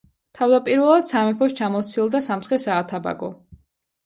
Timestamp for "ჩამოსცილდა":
1.59-2.23